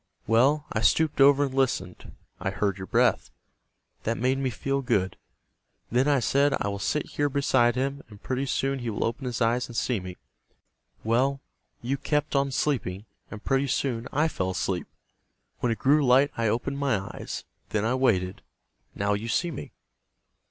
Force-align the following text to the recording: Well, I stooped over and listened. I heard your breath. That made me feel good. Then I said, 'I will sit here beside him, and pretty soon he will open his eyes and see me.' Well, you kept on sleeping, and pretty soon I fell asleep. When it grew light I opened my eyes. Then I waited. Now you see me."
Well, 0.25 0.65
I 0.73 0.81
stooped 0.81 1.21
over 1.21 1.45
and 1.45 1.53
listened. 1.53 2.13
I 2.39 2.49
heard 2.49 2.79
your 2.79 2.87
breath. 2.87 3.29
That 4.01 4.17
made 4.17 4.39
me 4.39 4.49
feel 4.49 4.81
good. 4.81 5.15
Then 5.91 6.07
I 6.07 6.19
said, 6.19 6.55
'I 6.59 6.67
will 6.69 6.79
sit 6.79 7.05
here 7.05 7.29
beside 7.29 7.75
him, 7.75 8.01
and 8.09 8.19
pretty 8.23 8.47
soon 8.47 8.79
he 8.79 8.89
will 8.89 9.03
open 9.03 9.25
his 9.25 9.41
eyes 9.43 9.67
and 9.67 9.77
see 9.77 9.99
me.' 9.99 10.17
Well, 11.03 11.39
you 11.83 11.97
kept 11.97 12.35
on 12.35 12.49
sleeping, 12.49 13.05
and 13.29 13.43
pretty 13.43 13.67
soon 13.67 14.07
I 14.11 14.27
fell 14.27 14.49
asleep. 14.49 14.87
When 15.59 15.71
it 15.71 15.77
grew 15.77 16.03
light 16.03 16.31
I 16.35 16.47
opened 16.47 16.79
my 16.79 16.97
eyes. 17.13 17.43
Then 17.69 17.85
I 17.85 17.93
waited. 17.93 18.41
Now 18.95 19.13
you 19.13 19.27
see 19.27 19.51
me." 19.51 19.71